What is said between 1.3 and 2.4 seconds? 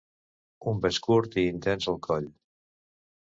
i intens al coll.